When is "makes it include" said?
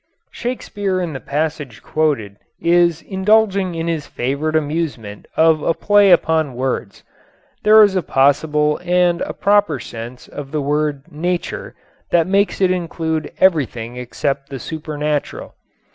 12.25-13.31